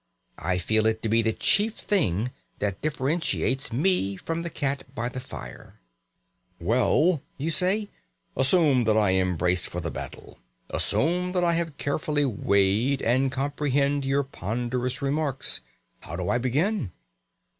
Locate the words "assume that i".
8.35-9.11, 10.71-11.53